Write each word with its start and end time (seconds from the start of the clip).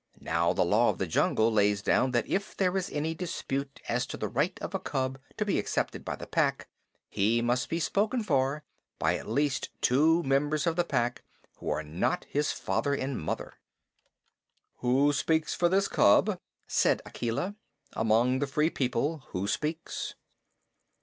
Now, 0.19 0.51
the 0.51 0.65
Law 0.65 0.89
of 0.89 0.97
the 0.97 1.05
Jungle 1.05 1.53
lays 1.53 1.83
down 1.83 2.09
that 2.09 2.25
if 2.25 2.57
there 2.57 2.75
is 2.75 2.89
any 2.89 3.13
dispute 3.13 3.79
as 3.87 4.07
to 4.07 4.17
the 4.17 4.27
right 4.27 4.57
of 4.59 4.73
a 4.73 4.79
cub 4.79 5.19
to 5.37 5.45
be 5.45 5.59
accepted 5.59 6.03
by 6.03 6.15
the 6.15 6.25
Pack, 6.25 6.67
he 7.07 7.39
must 7.39 7.69
be 7.69 7.79
spoken 7.79 8.23
for 8.23 8.63
by 8.97 9.15
at 9.15 9.29
least 9.29 9.69
two 9.79 10.23
members 10.23 10.65
of 10.65 10.75
the 10.75 10.83
Pack 10.83 11.21
who 11.57 11.69
are 11.69 11.83
not 11.83 12.23
his 12.23 12.51
father 12.51 12.95
and 12.95 13.21
mother. 13.21 13.59
"Who 14.77 15.13
speaks 15.13 15.53
for 15.53 15.69
this 15.69 15.87
cub?" 15.87 16.39
said 16.65 17.03
Akela. 17.05 17.53
"Among 17.93 18.39
the 18.39 18.47
Free 18.47 18.71
People 18.71 19.19
who 19.33 19.47
speaks?" 19.47 20.15